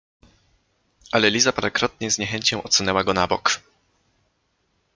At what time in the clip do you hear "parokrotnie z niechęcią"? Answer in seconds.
1.51-2.63